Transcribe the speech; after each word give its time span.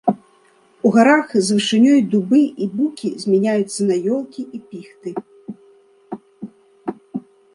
У 0.89 0.91
гарах 0.95 1.27
з 1.33 1.47
вышынёй 1.57 1.99
дубы 2.13 2.41
і 2.65 2.69
букі 2.79 3.09
змяняюцца 3.25 3.81
на 3.89 3.95
елкі 4.15 4.41
і 4.59 4.61
піхты. 4.71 5.13